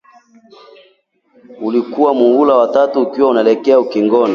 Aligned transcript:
Ulikuwa 1.61 2.13
muhula 2.13 2.55
wa 2.55 2.67
tatu, 2.67 3.01
ukiwa 3.01 3.29
unaelekea 3.29 3.79
ukingoni 3.79 4.29